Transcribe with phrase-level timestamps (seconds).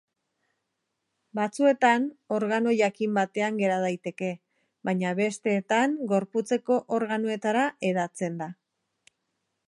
[1.39, 2.05] Batzuetan
[2.37, 4.29] organo jakin batean gera daiteke,
[4.89, 8.49] baina besteetan gorputzeko organoetara hedatzen da.